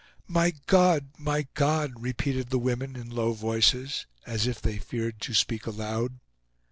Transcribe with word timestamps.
"My 0.27 0.53
God! 0.65 1.09
My 1.19 1.45
God!" 1.53 2.01
repeated 2.01 2.49
the 2.49 2.57
women, 2.57 2.95
in 2.95 3.11
low 3.11 3.33
voices, 3.33 4.07
as 4.25 4.47
if 4.47 4.59
they 4.59 4.79
feared 4.79 5.21
to 5.21 5.35
speak 5.35 5.67
aloud. 5.67 6.17